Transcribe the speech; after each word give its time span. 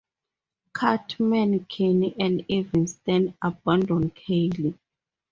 Cartman, 0.73 1.65
Kenny, 1.65 2.15
and 2.19 2.43
even 2.47 2.87
Stan 2.87 3.37
abandon 3.39 4.09
Kyle. 4.09 4.73